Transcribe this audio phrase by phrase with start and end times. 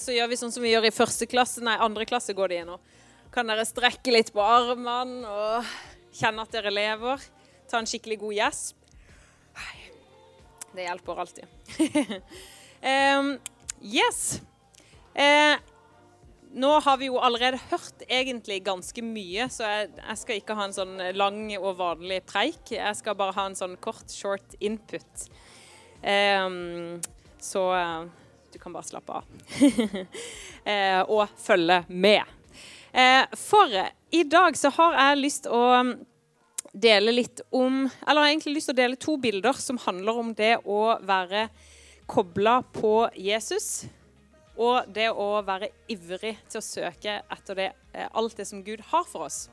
[0.00, 2.60] så gjør vi sånn som vi gjør i første klasse, nei, andre klasse går det
[2.62, 2.78] i nå.
[3.34, 5.74] Kan dere strekke litt på armene og
[6.14, 7.22] kjenne at dere lever?
[7.70, 8.80] Ta en skikkelig god gjesp.
[10.74, 11.44] Det hjelper alltid.
[13.18, 13.28] um,
[13.80, 14.40] yes.
[15.14, 15.54] Uh,
[16.54, 20.66] nå har vi jo allerede hørt egentlig ganske mye, så jeg, jeg, skal ikke ha
[20.68, 22.74] en sånn lang og vanlig preik.
[22.74, 25.26] Jeg skal bare ha en sånn kort, short input.
[26.02, 27.00] Um,
[27.42, 28.23] så uh,
[28.54, 29.28] du kan bare slappe av.
[30.64, 32.34] uh, og følge med.
[32.94, 33.78] Uh, for
[34.14, 35.62] i dag så har jeg lyst å
[36.74, 40.18] dele litt om Eller jeg har egentlig lyst til å dele to bilder som handler
[40.18, 41.48] om det å være
[42.10, 43.86] kobla på Jesus
[44.54, 48.84] og det å være ivrig til å søke etter det, eh, alt det som Gud
[48.92, 49.48] har for oss.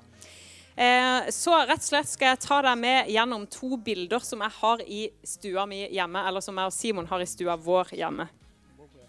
[0.75, 4.53] Eh, så rett og slett skal jeg ta deg med gjennom to bilder som jeg
[4.59, 8.27] har i stua mi hjemme, eller som jeg og Simon har i stua vår hjemme.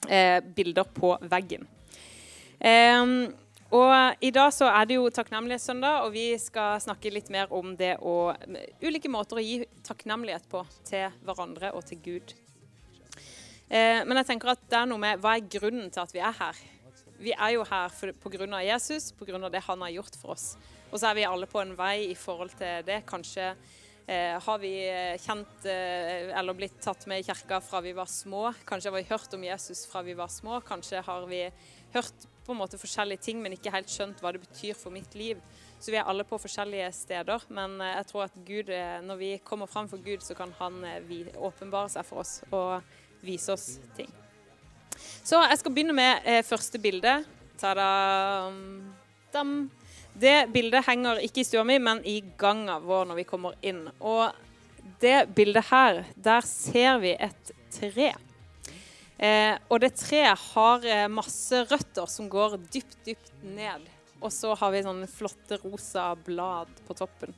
[0.08, 1.68] Eh, bilder på veggen.
[3.72, 7.72] Og I dag så er det jo takknemlighetssøndag, og vi skal snakke litt mer om
[7.78, 8.34] det å
[8.84, 12.34] ulike måter å gi takknemlighet på til hverandre og til Gud.
[13.72, 16.20] Eh, men jeg tenker at det er noe med hva er grunnen til at vi
[16.20, 16.58] er her?
[17.22, 18.60] Vi er jo her pga.
[18.66, 19.40] Jesus, pga.
[19.48, 20.58] det han har gjort for oss.
[20.90, 23.06] Og så er vi alle på en vei i forhold til det.
[23.08, 23.54] Kanskje
[24.06, 28.52] har vi eh, kjent eh, eller blitt tatt med i kirka fra vi var små.
[28.66, 30.60] Kanskje har vi hørt om Jesus fra vi var små.
[30.66, 31.44] Kanskje har vi
[31.94, 35.14] hørt på en måte forskjellige ting, men ikke helt skjønt hva det betyr for mitt
[35.14, 35.38] liv.
[35.78, 37.46] Så vi er alle på forskjellige steder.
[37.54, 40.54] Men eh, jeg tror at Gud, eh, når vi kommer fram for Gud, så kan
[40.58, 40.82] han
[41.38, 42.40] åpenbare seg for oss.
[42.50, 42.82] og
[43.22, 44.10] vise oss ting.
[45.22, 47.22] Så jeg skal begynne med eh, første bilde.
[47.60, 47.88] Ta-da!
[50.14, 53.86] Det bildet henger ikke i stua mi, men i ganga vår når vi kommer inn.
[54.00, 54.30] Og
[55.02, 58.12] det bildet her, der ser vi et tre.
[59.22, 63.88] Eh, og det treet har eh, masse røtter som går dypt, dypt ned.
[64.22, 67.34] Og så har vi sånne flotte rosa blad på toppen.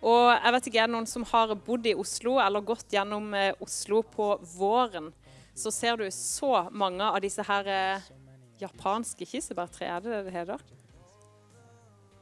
[0.00, 3.34] Og jeg vet ikke, er det noen som har bodd i Oslo eller gått gjennom
[3.36, 5.10] eh, Oslo på våren,
[5.54, 8.12] så ser du så mange av disse her eh,
[8.60, 9.88] japanske kirsebærtre.
[9.88, 10.79] Er det det det heter?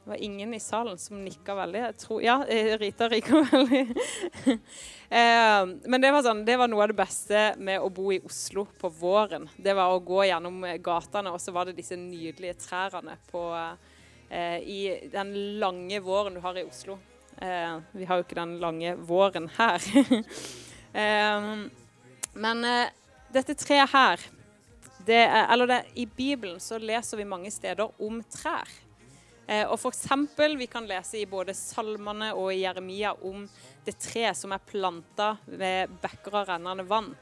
[0.09, 1.79] Det var ingen i salen som nikka veldig.
[1.79, 3.81] Jeg tror, ja, eh, Rita rika veldig.
[5.09, 8.17] eh, men det var, sånn, det var noe av det beste med å bo i
[8.25, 9.45] Oslo på våren.
[9.53, 13.43] Det var å gå gjennom gatene, og så var det disse nydelige trærne på,
[14.33, 14.81] eh, i
[15.13, 16.97] den lange våren du har i Oslo.
[17.37, 19.89] Eh, vi har jo ikke den lange våren her.
[21.05, 21.53] eh,
[22.33, 22.91] men eh,
[23.29, 24.29] dette treet her
[25.05, 28.79] det er, Eller det, i Bibelen så leser vi mange steder om trær.
[29.49, 33.47] Eh, og for eksempel, Vi kan lese i både salmene og i Jeremia om
[33.85, 37.15] det treet som er planta ved bekker av rennende vann.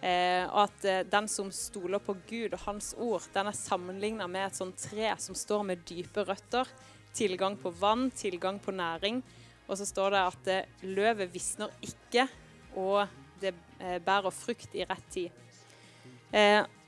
[0.00, 4.26] Eh, og at eh, den som stoler på Gud og Hans ord, den er sammenligna
[4.26, 6.66] med et sånt tre som står med dype røtter.
[7.14, 9.22] Tilgang på vann, tilgang på næring.
[9.68, 12.26] Og så står det at eh, løvet visner ikke,
[12.74, 13.06] og
[13.42, 15.30] det eh, bærer frukt i rett tid.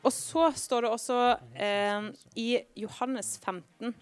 [0.02, 1.18] Og så står det også
[1.54, 2.48] eh, i
[2.82, 3.94] Johannes 15,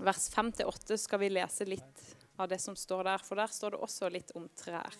[0.00, 2.04] vers 5-8, skal vi lese litt
[2.40, 3.24] av det som står der.
[3.24, 4.96] For der står det også litt om trær.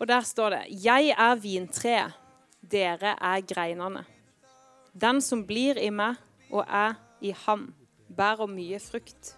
[0.00, 2.18] Og der står det Jeg er vintreet,
[2.60, 4.04] dere er greinene.
[4.92, 6.20] Den som blir i meg
[6.52, 7.70] og er i ham,
[8.12, 9.32] bærer mye frukt.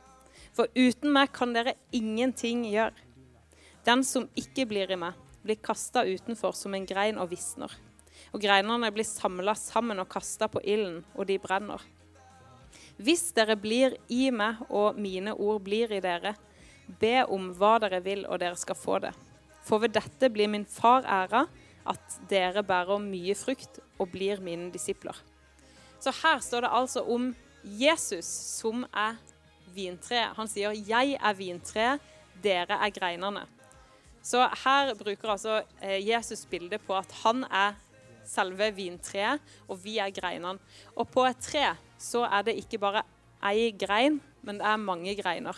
[0.54, 2.96] For uten meg kan dere ingenting gjøre.
[3.86, 7.70] Den som ikke blir i meg, blir kasta utenfor som en grein og visner.
[8.34, 11.82] Og greinene blir samla sammen og kasta på ilden, og de brenner.
[12.98, 16.34] Hvis dere blir i meg, og mine ord blir i dere,
[17.00, 19.12] be om hva dere vil, og dere skal få det.
[19.64, 21.46] For ved dette blir min far æra,
[21.86, 25.16] at dere bærer mye frukt og blir mine disipler.
[26.00, 27.30] Så her står det altså om
[27.64, 29.16] Jesus som er
[29.74, 30.34] vintre.
[30.36, 31.98] Han sier 'jeg er vintre,
[32.42, 33.46] dere er greinene'.
[34.22, 37.74] Så her bruker altså eh, Jesus bildet på at han er
[38.28, 40.60] selve vintreet, og vi er greinene.
[40.96, 43.04] Og på et tre så er det ikke bare
[43.44, 45.56] ei grein, men det er mange greiner.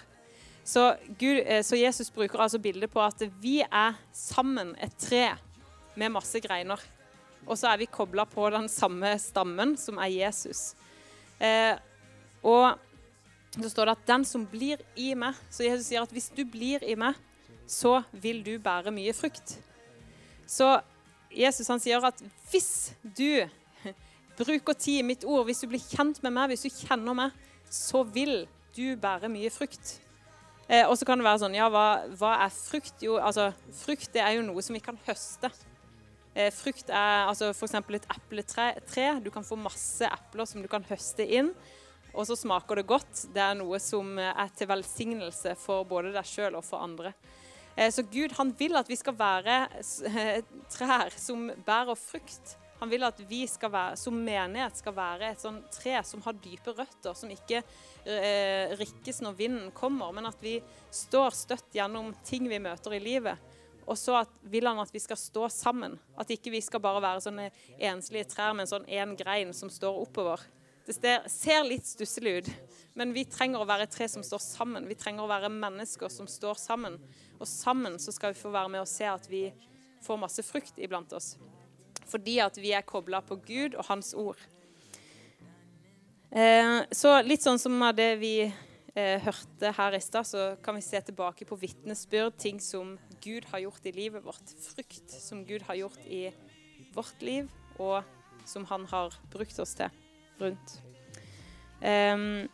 [0.67, 5.29] Så, Gud, eh, så Jesus bruker altså bildet på at vi er sammen et tre
[5.95, 6.81] med masse greiner.
[7.47, 10.73] Og så er vi kobla på den samme stammen, som er Jesus.
[11.39, 11.79] Eh,
[12.43, 12.75] og
[13.57, 16.45] så står det at 'den som blir i meg' Så Jesus sier at hvis du
[16.45, 17.15] blir i meg,
[17.67, 19.59] så vil du bære mye frukt.
[20.47, 20.81] Så
[21.37, 23.45] Jesus han sier at hvis du
[24.39, 27.47] bruker tid i mitt ord, hvis du blir kjent med meg, hvis du kjenner meg,
[27.73, 28.45] så vil
[28.77, 29.97] du bære mye frukt.
[30.67, 31.87] Eh, og så kan det være sånn Ja, hva,
[32.19, 32.99] hva, er frukt?
[33.05, 33.53] Jo, altså,
[33.85, 35.51] frukt det er jo noe som vi kan høste.
[36.35, 37.77] Eh, frukt er altså f.eks.
[37.79, 38.69] et epletre.
[38.91, 39.09] Tre.
[39.23, 41.53] Du kan få masse epler som du kan høste inn.
[42.17, 43.27] Og så smaker det godt.
[43.33, 47.13] Det er noe som er til velsignelse for både deg sjøl og for andre.
[47.77, 49.67] Eh, så Gud han vil at vi skal være
[50.73, 52.57] trær som bærer frukt.
[52.81, 56.75] Han vil at vi være, som menighet skal være et sånn tre som har dype
[56.77, 57.63] røtter, som ikke
[58.05, 60.59] eh, rikkes når vinden kommer, men at vi
[60.93, 63.55] står støtt gjennom ting vi møter i livet.
[63.87, 64.19] Og så
[64.51, 65.95] vil han at vi skal stå sammen.
[66.19, 69.71] At ikke vi skal bare være sånne enslige trær med en sånn én grein som
[69.71, 70.43] står oppover.
[70.87, 72.51] Det ser litt stusslig ut,
[72.95, 74.87] men vi trenger å være tre som står sammen.
[74.87, 77.01] Vi trenger å være mennesker som står sammen.
[77.41, 79.49] Og sammen så skal vi få være med og se at vi
[80.07, 81.35] får masse frukt iblant oss
[82.07, 84.39] fordi at vi er kobla på Gud og Hans ord.
[86.31, 90.79] Eh, så litt sånn som av det vi eh, hørte her i stad, så kan
[90.79, 92.95] vi se tilbake på vitnesbyrd, ting som
[93.25, 94.55] Gud har gjort i livet vårt.
[94.69, 96.29] Frukt som Gud har gjort i
[96.95, 97.51] vårt liv,
[97.83, 98.07] og
[98.47, 100.06] som han har brukt oss til
[100.41, 100.79] rundt.
[101.81, 102.47] Um,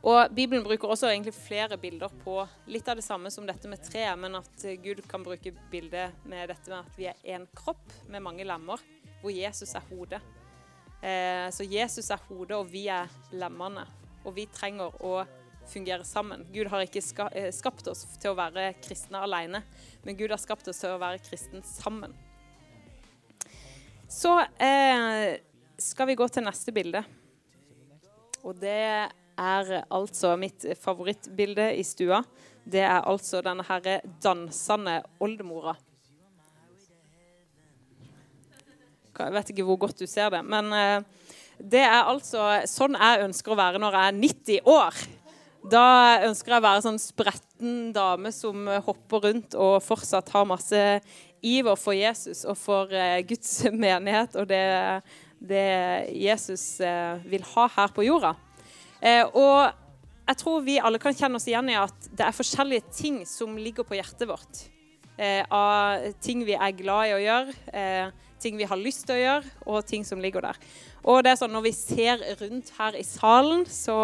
[0.00, 2.38] og Bibelen bruker også egentlig flere bilder på
[2.72, 6.48] litt av det samme som dette med treet, men at Gud kan bruke bildet med
[6.48, 8.80] dette med at vi er én kropp med mange lemmer,
[9.20, 10.22] hvor Jesus er hodet.
[11.04, 13.84] Eh, så Jesus er hodet, og vi er lemmene.
[14.24, 15.20] Og vi trenger å
[15.68, 16.46] fungere sammen.
[16.52, 19.62] Gud har ikke ska skapt oss til å være kristne alene,
[20.04, 22.16] men Gud har skapt oss til å være kristne sammen.
[24.10, 25.38] Så eh,
[25.80, 27.02] skal vi gå til neste bilde.
[28.44, 28.76] Og det
[29.40, 32.22] er altså mitt favorittbilde i stua.
[32.64, 35.76] Det er altså denne her dansende oldemora.
[39.20, 41.02] Jeg vet ikke hvor godt du ser det, men eh,
[41.60, 45.00] det er altså sånn jeg ønsker å være når jeg er 90 år.
[45.70, 45.86] Da
[46.24, 50.84] ønsker jeg å være sånn spretten dame som hopper rundt og fortsatt har masse
[51.44, 53.52] iver for Jesus og for eh, Guds
[53.84, 54.62] menighet og det,
[55.40, 58.34] det Jesus eh, vil ha her på jorda.
[59.00, 59.72] Eh, og
[60.28, 63.56] jeg tror vi alle kan kjenne oss igjen i at det er forskjellige ting som
[63.58, 64.66] ligger på hjertet vårt.
[65.20, 69.20] Eh, av ting vi er glad i å gjøre, ting vi har lyst til å
[69.20, 70.60] gjøre, og ting som ligger der.
[71.04, 73.96] Og det er sånn Når vi ser rundt her i salen, så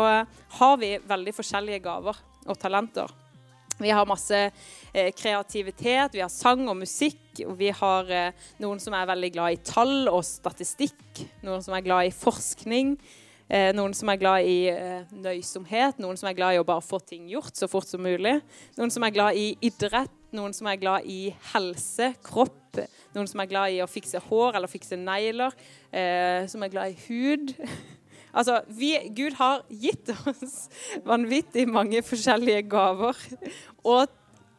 [0.59, 3.13] har vi veldig forskjellige gaver og talenter.
[3.79, 4.39] Vi har masse
[4.93, 7.21] eh, kreativitet, vi har sang og musikk.
[7.45, 11.27] og Vi har eh, noen som er veldig glad i tall og statistikk.
[11.45, 12.95] Noen som er glad i forskning.
[13.47, 14.73] Eh, noen som er glad i
[15.13, 18.39] nøysomhet, noen som er glad i å bare få ting gjort så fort som mulig.
[18.81, 22.81] Noen som er glad i idrett, noen som er glad i helse, kropp.
[23.13, 25.55] Noen som er glad i å fikse hår eller fikse negler.
[26.51, 27.55] Som er glad i hud.
[28.37, 30.69] altså, vi, Gud har gitt oss
[31.07, 33.19] vanvittig mange forskjellige gaver.
[33.87, 34.13] Og,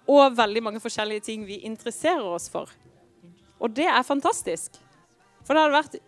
[0.10, 2.72] og veldig mange forskjellige ting vi interesserer oss for.
[3.62, 4.78] Og det er fantastisk.
[5.46, 6.00] For det hadde vært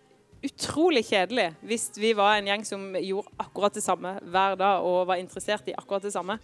[0.45, 5.07] utrolig kjedelig hvis vi var en gjeng som gjorde akkurat det samme hver dag og
[5.09, 6.39] var interessert i akkurat det samme.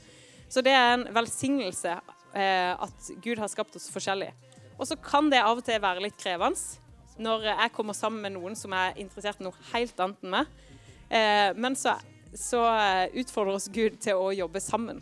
[0.52, 1.96] Så det er en velsignelse
[2.36, 4.32] eh, at Gud har skapt oss forskjellig.
[4.76, 6.60] Og så kan det av og til være litt krevende
[7.16, 10.50] når jeg kommer sammen med noen som er interessert i noe helt annet enn meg.
[11.10, 11.96] Eh, men så,
[12.34, 12.62] så,
[13.14, 15.02] utfordrer oss Gud til å jobbe sammen.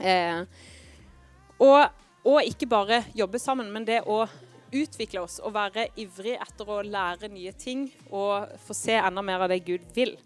[0.00, 0.42] Eh,
[1.62, 4.24] og, og ikke bare jobbe sammen, men det å
[4.76, 9.46] utvikle oss og være ivrig etter å lære nye ting og få se enda mer
[9.46, 10.16] av det Gud vil.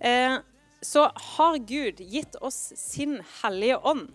[0.00, 0.36] Eh,
[0.82, 4.08] så har Gud gitt oss sin hellige ånd.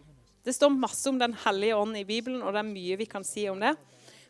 [0.45, 3.23] Det står masse om Den hellige ånd i Bibelen, og det er mye vi kan
[3.25, 3.75] si om det.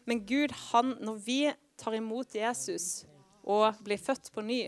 [0.06, 1.40] Men Gud, han, når vi
[1.80, 3.06] tar imot Jesus
[3.44, 4.62] og blir født på ny,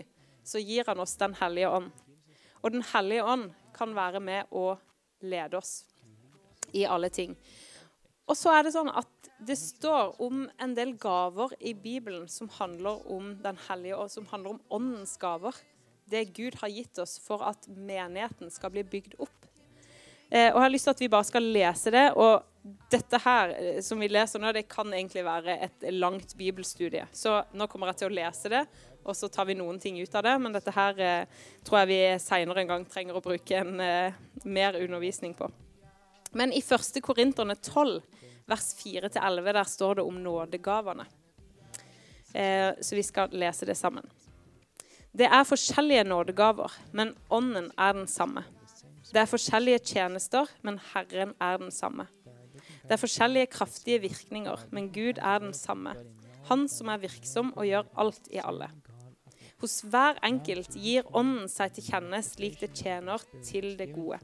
[0.48, 1.92] så gir han oss Den hellige ånd.
[2.62, 4.72] Og Den hellige ånd kan være med å
[5.20, 5.82] lede oss
[6.72, 7.36] i alle ting.
[8.28, 12.50] Og så er det sånn at det står om en del gaver i Bibelen som
[12.58, 15.54] handler om Den hellige og som handler om åndens gaver.
[16.08, 19.37] Det Gud har gitt oss for at menigheten skal bli bygd opp.
[20.30, 22.04] Eh, og Jeg har lyst til at vi bare skal lese det.
[22.16, 22.44] Og
[22.92, 27.06] dette her eh, som vi leser nå, det kan egentlig være et langt bibelstudie.
[27.12, 28.64] Så nå kommer jeg til å lese det,
[29.04, 30.36] og så tar vi noen ting ut av det.
[30.42, 34.20] Men dette her eh, tror jeg vi seinere en gang trenger å bruke en eh,
[34.44, 35.50] mer undervisning på.
[36.36, 37.00] Men i 1.
[37.04, 38.02] Korinterne 12
[38.48, 41.04] vers 4-11, der står det om nådegavene.
[42.32, 44.04] Eh, så vi skal lese det sammen.
[45.12, 48.44] Det er forskjellige nådegaver, men ånden er den samme.
[49.08, 52.08] Det er forskjellige tjenester, men Herren er den samme.
[52.82, 55.94] Det er forskjellige kraftige virkninger, men Gud er den samme.
[56.48, 58.68] Han som er virksom og gjør alt i alle.
[59.58, 64.20] Hos hver enkelt gir Ånden seg til kjenne slik det tjener til det gode.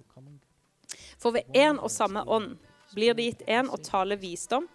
[1.19, 2.55] For ved én og samme ånd
[2.95, 4.69] blir det gitt en å tale visdom,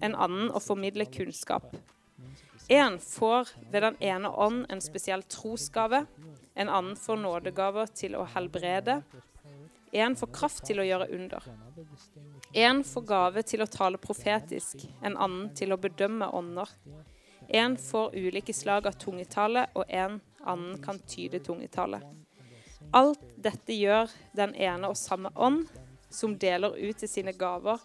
[0.00, 1.74] en annen å formidle kunnskap.
[2.68, 6.04] En får ved den ene ånd en spesiell trosgave.
[6.54, 9.00] En annen får nådegaver til å helbrede.
[9.92, 11.44] En får kraft til å gjøre under.
[12.52, 16.68] En får gave til å tale profetisk, en annen til å bedømme ånder.
[17.48, 22.02] En får ulike slag av tungetale, og en annen kan tyde tungetale.
[22.92, 25.66] Alt dette gjør den ene og samme ånd,
[26.10, 27.80] som deler ut til sine gaver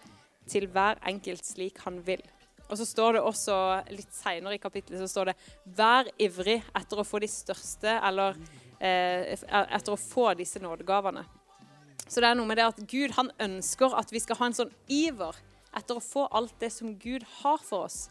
[0.49, 2.23] til hver enkelt slik han vil.
[2.69, 3.55] Og så står det også
[3.93, 8.35] litt seinere i kapittelet så står det 'vær ivrig etter å få de største', eller
[8.79, 11.25] eh, etter å få disse nådegavene.
[12.13, 14.53] Så det er noe med det at Gud han ønsker at vi skal ha en
[14.53, 15.33] sånn iver
[15.73, 18.05] etter å få alt det som Gud har for oss.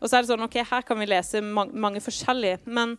[0.00, 2.98] Og så er det sånn, ok, Her kan vi lese mange, mange forskjellige, men,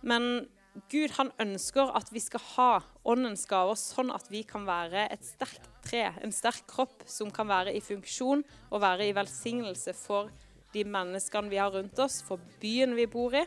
[0.00, 0.46] men
[0.92, 2.70] Gud han ønsker at vi skal ha
[3.12, 7.48] åndens gaver sånn at vi kan være et sterkt tre, en sterk kropp som kan
[7.50, 10.32] være i funksjon og være i velsignelse for
[10.74, 13.44] de menneskene vi har rundt oss, for byen vi bor i.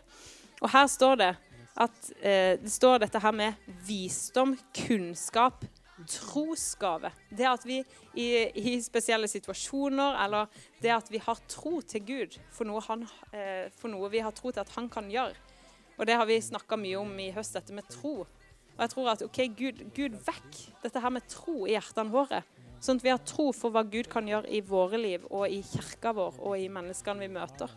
[0.62, 1.34] Og her står det
[1.78, 5.66] at eh, det står dette her med visdom, kunnskap,
[6.10, 7.12] trosgave.
[7.30, 7.82] Det at vi
[8.16, 10.48] i, i, spesielle situasjoner, eller
[10.82, 14.36] det at vi har tro til Gud for noe, han, eh, for noe vi har
[14.36, 15.36] tro til at han kan gjøre
[15.98, 18.22] og det har vi snakka mye om i høst, dette med tro.
[18.78, 22.44] Og jeg tror at ok, Gud, Gud vekk dette her med tro i hjertene våre.
[22.78, 25.64] Sånn at vi har tro for hva Gud kan gjøre i våre liv og i
[25.66, 27.74] kirka vår og i menneskene vi møter.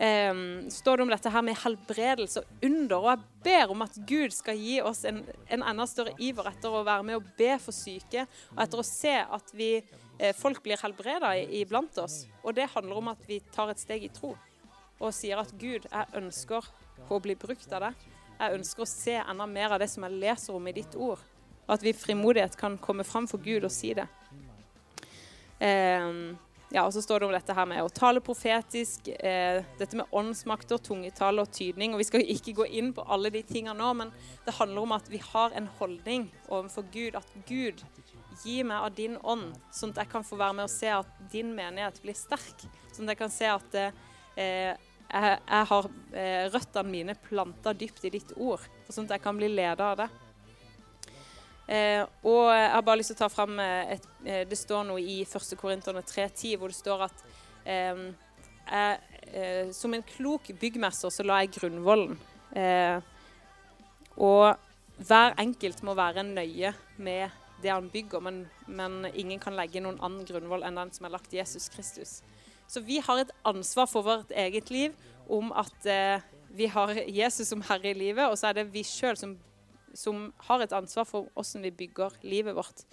[0.00, 2.94] Um, står det om dette her med helbredelse og under.
[2.96, 5.18] Og jeg ber om at Gud skal gi oss en,
[5.52, 8.86] en enda større iver etter å være med og be for syke, og etter å
[8.86, 9.74] se at vi,
[10.16, 12.22] eh, folk blir helbreda iblant oss.
[12.40, 14.32] Og det handler om at vi tar et steg i tro
[15.00, 16.66] og sier at Gud, jeg ønsker
[17.08, 17.94] å bli brukt av det.
[18.40, 21.20] Jeg ønsker å se enda mer av det som jeg leser om i ditt ord.
[21.66, 24.08] Og at vi i frimodighet kan komme fram for Gud og si det.
[25.60, 26.12] Eh,
[26.70, 30.06] ja, og Så står det om dette her med å tale profetisk, eh, dette med
[30.14, 31.92] åndsmakter, tungetale og tydning.
[31.92, 34.12] og Vi skal ikke gå inn på alle de tingene nå, men
[34.46, 37.16] det handler om at vi har en holdning overfor Gud.
[37.16, 37.82] At Gud
[38.44, 41.06] gi meg av din ånd, sånn at jeg kan få være med og se at
[41.32, 42.64] din menighet blir sterk.
[42.92, 43.92] Sånn at jeg kan se at eh,
[45.10, 49.36] jeg, jeg har eh, røttene mine planta dypt i ditt ord, sånn at jeg kan
[49.36, 50.08] bli leder av det.
[51.70, 54.88] Eh, og jeg har bare lyst til å ta fram eh, et, eh, Det står
[54.88, 55.52] noe i 1.
[55.60, 57.22] Korinterne 3,10 hvor det står at
[57.64, 58.08] eh,
[58.70, 62.16] jeg, som en klok byggmester så la jeg grunnvollen.
[64.16, 64.58] og
[65.06, 67.30] hver enkelt må være nøye med
[67.62, 71.14] det han bygger, men, men ingen kan legge noen annen grunnvoll enn den som er
[71.14, 72.20] lagt Jesus Kristus.
[72.70, 74.94] Så vi har et ansvar for vårt eget liv
[75.30, 76.22] om at eh,
[76.54, 79.36] vi har Jesus som herre i livet, og så er det vi sjøl som,
[79.94, 82.84] som, har et ansvar for hvordan vi bygger livet vårt.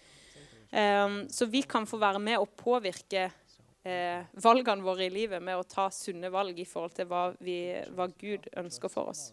[0.72, 3.30] Um, så vi kan få være med og påvirke
[3.88, 7.60] eh, valgene våre i livet med å ta sunne valg i forhold til hva, vi,
[7.96, 9.30] hva Gud ønsker for oss.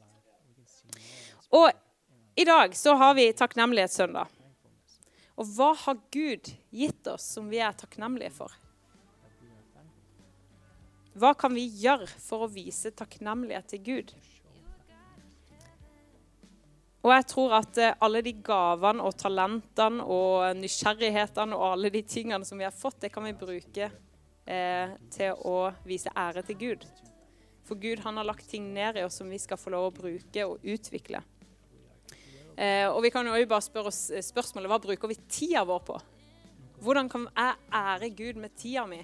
[1.55, 1.71] Og
[2.39, 4.31] i dag så har vi takknemlighetssøndag.
[5.35, 8.55] Og hva har Gud gitt oss som vi er takknemlige for?
[11.15, 14.15] Hva kan vi gjøre for å vise takknemlighet til Gud?
[17.05, 22.01] Og jeg tror at eh, alle de gavene og talentene og nysgjerrighetene og alle de
[22.09, 26.61] tingene som vi har fått, det kan vi bruke eh, til å vise ære til
[26.63, 26.87] Gud.
[27.65, 29.95] For Gud han har lagt ting ned i oss som vi skal få lov å
[29.97, 31.21] bruke og utvikle.
[32.57, 35.81] Eh, og vi kan jo bare spørre oss eh, spørsmålet hva bruker vi tida vår
[35.89, 36.01] på?
[36.85, 39.01] Hvordan kan jeg ære Gud med tida mi?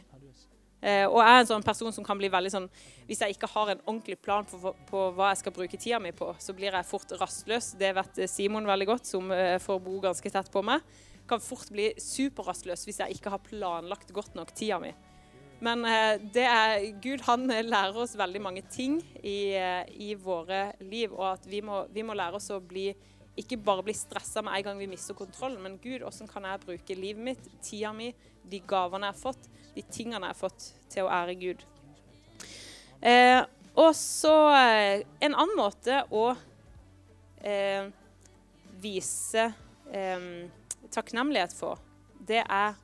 [0.80, 2.66] Eh, og jeg er en sånn person som kan bli veldig sånn
[3.04, 6.14] Hvis jeg ikke har en ordentlig plan på, på hva jeg skal bruke tida mi
[6.16, 7.74] på, så blir jeg fort rastløs.
[7.80, 10.84] Det vet Simon veldig godt, som eh, får bo ganske tett på meg.
[11.28, 14.94] Kan fort bli superrastløs hvis jeg ikke har planlagt godt nok tida mi.
[15.60, 21.12] Men eh, er, Gud han lærer oss veldig mange ting i, eh, i våre liv,
[21.12, 22.88] og at vi må, vi må lære oss å bli
[23.40, 26.62] ikke bare bli stressa med en gang vi mister kontrollen, men Gud, hvordan kan jeg
[26.64, 28.10] bruke livet mitt, tida mi,
[28.50, 31.64] de gavene jeg har fått, de tingene jeg har fått, til å ære Gud.
[33.00, 33.40] Eh,
[33.78, 36.24] og så eh, en annen måte å
[37.42, 37.86] eh,
[38.82, 39.46] vise
[39.92, 40.26] eh,
[40.90, 41.80] takknemlighet for,
[42.26, 42.74] det er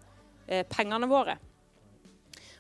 [0.47, 1.37] eh, pengene våre.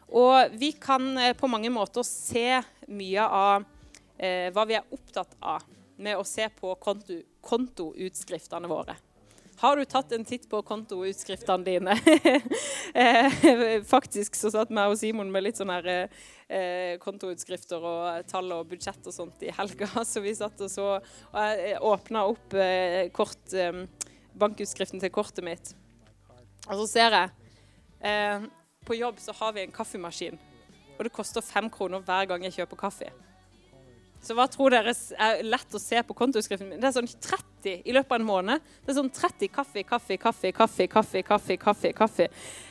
[0.06, 3.72] Og vi kan eh, på mange måter se mye av
[4.16, 5.64] hva vi er opptatt av
[6.00, 8.94] med å se på konto, kontoutskriftene våre.
[9.56, 11.96] Har du tatt en titt på kontoutskriftene dine?
[12.96, 16.12] Eh, faktisk så satt meg og Simon med litt sånne her,
[16.48, 19.88] eh, kontoutskrifter og tall og budsjett og sånt i helga.
[20.08, 23.82] Så vi satt og så Og jeg åpna opp eh, kort, eh,
[24.38, 25.74] bankutskriften til kortet mitt.
[26.70, 27.34] Og så ser jeg
[28.00, 28.48] eh,
[28.88, 30.40] På jobb så har vi en kaffemaskin.
[30.96, 33.10] og det koster fem kroner hver gang jeg kjøper kaffe.
[34.24, 36.80] Så hva tror dere er lett å se på kontoutskriften min?
[36.80, 38.70] Det er sånn 30 i løpet av en måned.
[38.84, 41.56] Det er sånn 30 kaffe, kaffe, kaffe, kaffe, kaffe, kaffe.
[41.56, 42.28] kaffe, kaffe.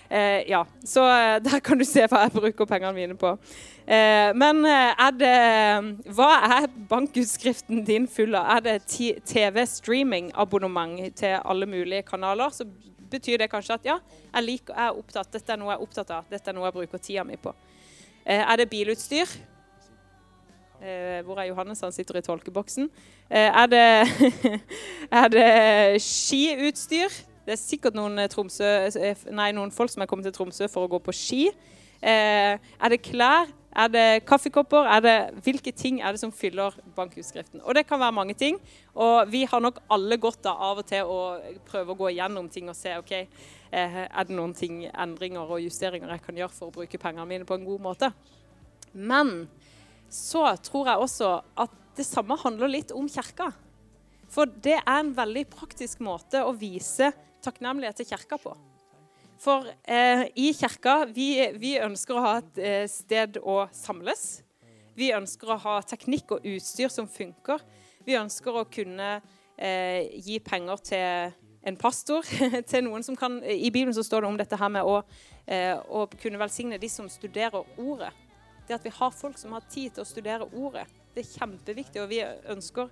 [0.10, 3.32] Eh, ja, Så eh, der kan du se hva jeg bruker pengene mine på.
[3.86, 8.58] Eh, men eh, er det Hva er bankutskriften din full av?
[8.58, 8.86] Er det
[9.26, 12.50] TV-streaming-abonnement til alle mulige kanaler?
[12.54, 12.66] Så
[13.10, 13.98] betyr det kanskje at ja,
[14.34, 16.30] jeg, liker, jeg er opptatt, dette er noe jeg er opptatt av.
[16.30, 17.54] Dette er noe jeg bruker tida mi på.
[18.26, 19.30] Eh, er det bilutstyr?
[20.86, 21.82] Eh, hvor er Johannes?
[21.82, 22.90] Han sitter i tolkeboksen.
[23.30, 23.86] Eh, er, det,
[25.22, 27.16] er det skiutstyr?
[27.46, 28.68] Det er sikkert noen, eh, Tromsø,
[29.34, 31.48] nei, noen, folk som er kommet til Tromsø for å gå på ski.
[32.06, 33.50] Eh, er det klær?
[33.76, 34.86] Er det kaffekopper?
[34.94, 35.16] Er det,
[35.48, 37.66] hvilke ting er det som fyller bankutskriften?
[37.66, 38.62] Og det kan være mange ting.
[38.94, 41.20] Og vi har nok alle godt av av og til å
[41.66, 43.12] prøve å gå gjennom ting og se ok,
[43.76, 47.50] er det noen ting, endringer og justeringer jeg kan gjøre for å bruke pengene mine
[47.50, 48.14] på en god måte.
[48.94, 49.50] Men
[50.10, 51.32] så tror jeg også
[51.66, 53.52] at det samme handler litt om kirka.
[54.32, 57.12] For det er en veldig praktisk måte å vise
[57.46, 58.56] takknemlighet til kirka på.
[59.42, 64.42] For eh, i kirka vi, vi, ønsker å ha et eh, sted å samles.
[64.96, 67.64] Vi ønsker å ha teknikk og utstyr som funker.
[68.08, 69.18] Vi ønsker å kunne
[69.58, 71.36] eh, gi penger til
[71.66, 72.26] en pastor,
[72.70, 75.00] til noen som kan I Bibelen så står det om dette her med å,
[75.50, 78.14] eh, å kunne velsigne de som studerer ordet
[78.68, 80.86] det at vi har folk som har tid til å studere ordet.
[81.16, 82.02] Det er kjempeviktig.
[82.02, 82.90] og Vi ønsker,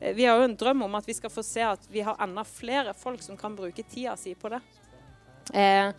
[0.00, 2.16] eh, vi har jo en drøm om at vi skal få se at vi har
[2.20, 4.60] enda flere folk som kan bruke tida si på det.
[5.54, 5.92] Eh,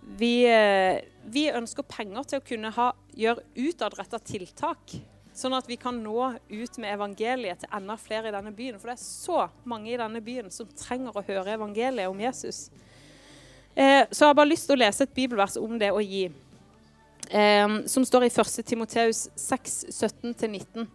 [0.00, 4.94] vi, eh, vi, ønsker penger til å kunne ha, gjøre utadretta tiltak.
[5.34, 8.78] Sånn at vi kan nå ut med evangeliet til enda flere i denne byen.
[8.78, 12.66] For det er så mange i denne byen som trenger å høre evangeliet om Jesus.
[13.74, 16.26] Eh, så jeg har bare lyst til å lese et bibelvers om det å gi
[17.86, 18.66] som står i 1.
[18.66, 20.86] Timoteus 6, 17-19.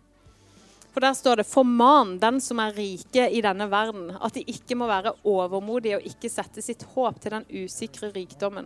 [0.97, 4.73] For Der står det Forman den som er rike i denne verden, at de ikke
[4.73, 8.65] må være overmodige og ikke sette sitt håp til den usikre rikdommen,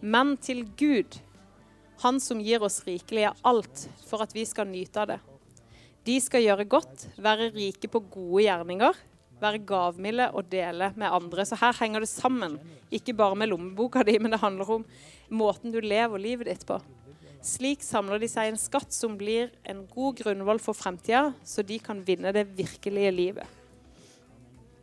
[0.00, 1.18] men til Gud,
[2.02, 5.18] Han som gir oss rikelig av alt for at vi skal nyte av det.
[6.06, 8.98] De skal gjøre godt, være rike på gode gjerninger,
[9.42, 11.46] være gavmilde og dele med andre.
[11.46, 12.58] Så her henger det sammen.
[12.94, 14.84] Ikke bare med lommeboka di, men det handler om
[15.30, 16.78] måten du lever livet ditt på.
[17.44, 21.76] Slik samler de seg en skatt som blir en god grunnvoll for fremtida, så de
[21.82, 23.60] kan vinne det virkelige livet.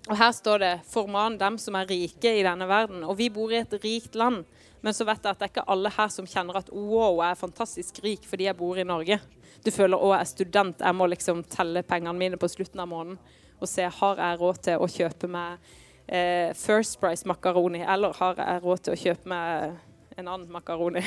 [0.10, 3.06] Og Her står det 'forman dem som er rike i denne verden'.
[3.08, 4.46] Og vi bor i et rikt land,
[4.82, 7.32] men så vet jeg at det er ikke alle her som kjenner at 'wow, jeg
[7.32, 9.20] er fantastisk rik fordi jeg bor i Norge'.
[9.64, 12.88] Du føler 'å, jeg er student, jeg må liksom telle pengene mine på slutten av
[12.88, 13.18] måneden'
[13.62, 15.72] og se har jeg råd til å kjøpe meg
[16.08, 19.78] eh, First Price makaroni, eller har jeg råd til å kjøpe meg
[20.20, 21.04] en annen makaroni.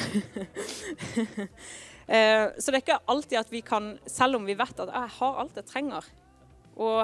[2.07, 5.17] eh, så det er ikke alltid at vi kan, selv om vi vet at jeg
[5.19, 6.07] har alt jeg trenger,
[6.75, 7.01] og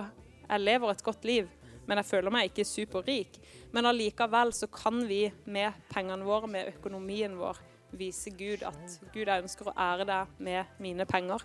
[0.46, 1.50] jeg lever et godt liv,
[1.86, 3.40] men jeg føler meg ikke superrik,
[3.74, 7.58] men allikevel så kan vi med pengene våre, med økonomien vår,
[7.98, 11.42] vise Gud at Gud, jeg ønsker å ære deg med mine penger.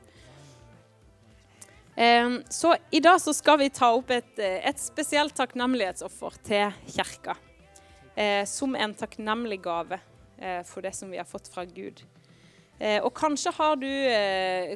[1.96, 7.38] Så i dag så skal vi ta opp et, et spesielt takknemlighetsoffer til kirka.
[8.20, 10.02] Eh, som en takknemlig gave
[10.38, 12.02] Eh, for det som vi har fått fra Gud.
[12.80, 13.88] Eh, og kanskje har du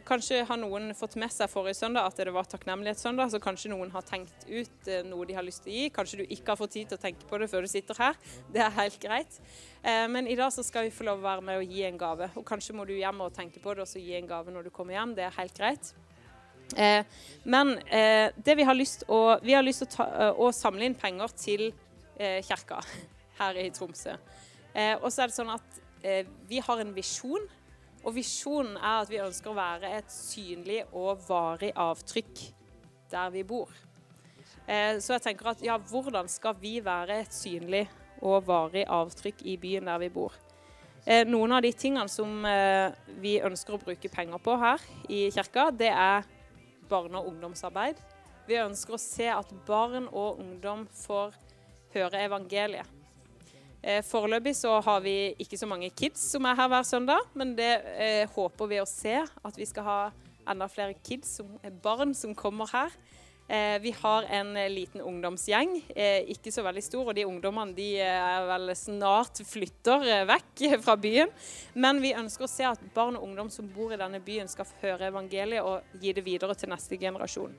[0.07, 3.91] Kanskje har noen fått med seg forrige søndag at det var takknemlighetssøndag, så kanskje noen
[3.91, 5.89] har tenkt ut noe de har lyst til å gi.
[5.91, 8.15] Kanskje du ikke har fått tid til å tenke på det før du sitter her.
[8.53, 9.41] Det er helt greit.
[9.83, 12.31] Men i dag så skal vi få lov å være med og gi en gave.
[12.39, 14.67] Og kanskje må du hjem og tenke på det og så gi en gave når
[14.67, 15.15] du kommer hjem.
[15.19, 15.91] Det er helt greit.
[17.49, 20.05] Men det vi har lyst å, vi har lyst å, ta,
[20.37, 21.63] å samle inn penger til
[22.45, 22.81] kirka
[23.39, 24.15] her i Tromsø.
[24.73, 27.47] Eh, og så er det sånn at eh, vi har en visjon.
[27.99, 32.43] Og visjonen er at vi ønsker å være et synlig og varig avtrykk
[33.11, 33.71] der vi bor.
[34.69, 37.87] Eh, så jeg tenker at ja, hvordan skal vi være et synlig
[38.23, 40.35] og varig avtrykk i byen der vi bor?
[41.05, 45.25] Eh, noen av de tingene som eh, vi ønsker å bruke penger på her i
[45.33, 46.27] kirka, det er
[46.89, 47.99] barne- og ungdomsarbeid.
[48.49, 51.35] Vi ønsker å se at barn og ungdom får
[51.93, 52.95] høre evangeliet.
[53.79, 57.53] Eh, foreløpig så har vi ikke så mange kids som er her hver søndag, men
[57.55, 59.15] det eh, håper vi å se.
[59.45, 59.99] At vi skal ha
[60.49, 61.39] enda flere kids,
[61.83, 62.95] barn, som kommer her.
[63.49, 67.73] Eh, vi har en eh, liten ungdomsgjeng, eh, ikke så veldig stor, og de ungdommene
[67.73, 71.33] de er vel snart flytter vekk fra byen.
[71.73, 74.69] Men vi ønsker å se at barn og ungdom som bor i denne byen, skal
[74.83, 77.57] høre evangeliet og gi det videre til neste generasjon.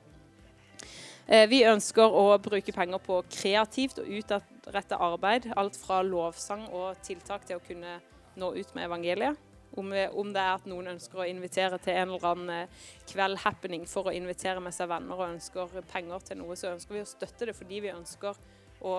[1.51, 5.45] Vi ønsker å bruke penger på kreativt og utadrettet arbeid.
[5.55, 7.99] Alt fra lovsang og tiltak til å kunne
[8.41, 9.50] nå ut med evangeliet.
[9.71, 13.85] Om, om, det er at noen ønsker å invitere til en eller annen eh, kveld-happening
[13.87, 17.07] for å invitere med seg venner og ønsker penger til noe, så ønsker vi å
[17.07, 18.41] støtte det fordi vi ønsker
[18.83, 18.97] å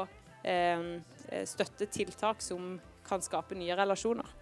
[0.49, 0.87] eh,
[1.49, 4.39] støtte tiltak som kan skape nye relasjoner.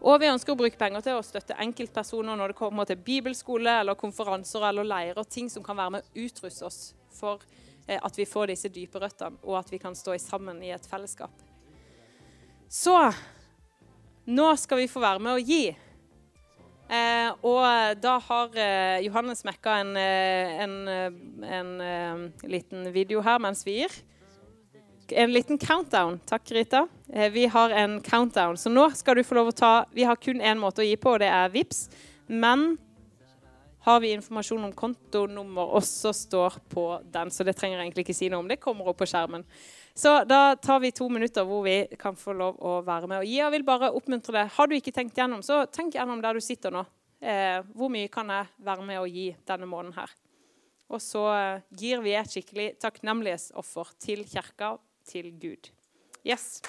[0.00, 3.80] Og vi ønsker å bruke penger til å støtte enkeltpersoner når det kommer til bibelskole
[3.82, 6.80] eller konferanser eller leirer, ting som kan være med å utruste oss
[7.12, 7.42] for
[7.86, 10.88] eh, at vi får disse dype røttene, og at vi kan stå sammen i et
[10.88, 11.34] fellesskap.
[12.70, 12.96] Så
[14.26, 15.64] nå skal vi få være med å gi.
[16.90, 21.10] Eh, og da har eh, Johannes mekka en, eh, en, eh,
[21.58, 23.94] en, en, liten video her mens vi gir.
[25.10, 26.18] En liten countdown.
[26.26, 26.84] Takk, Rita.
[27.12, 30.18] Eh, vi har en countdown, så nå skal du få lov å ta Vi har
[30.18, 31.88] kun én måte å gi på, og det er VIPS.
[32.26, 32.78] Men
[33.86, 38.18] har vi informasjon om kontonummer også står på den, så det trenger jeg egentlig ikke
[38.18, 38.50] si noe om.
[38.50, 39.46] Det kommer opp på skjermen.
[39.94, 43.28] Så da tar vi to minutter hvor vi kan få lov å være med og.
[43.28, 44.52] Jeg vil bare oppmuntre deg.
[44.56, 46.84] Har du ikke tenkt gjennom, så tenk gjennom der du sitter nå.
[47.20, 50.14] Eh, hvor mye kan jeg være med å gi denne måneden her?
[50.90, 54.76] Og så eh, gir vi et skikkelig takknemlighetsoffer til kirka,
[55.10, 55.72] til Gud.
[56.24, 56.60] Yes.